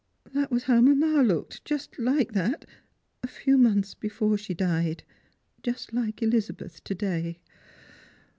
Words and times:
That 0.33 0.49
was 0.49 0.63
how 0.63 0.81
mamma 0.81 1.21
looked, 1.21 1.63
just 1.63 1.99
like 1.99 2.31
that, 2.31 2.65
a 3.21 3.27
few 3.27 3.55
months 3.55 3.93
before 3.93 4.35
she 4.35 4.55
died. 4.55 5.03
Just 5.61 5.93
like 5.93 6.23
Elizabeth, 6.23 6.83
to 6.85 6.95
day. 6.95 7.39